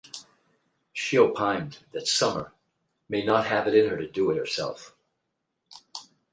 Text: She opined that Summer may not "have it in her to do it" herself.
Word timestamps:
She 0.93 1.15
opined 1.19 1.85
that 1.91 2.07
Summer 2.07 2.55
may 3.07 3.23
not 3.23 3.45
"have 3.45 3.67
it 3.67 3.75
in 3.75 3.87
her 3.87 3.97
to 3.97 4.09
do 4.09 4.31
it" 4.31 4.35
herself. 4.35 4.95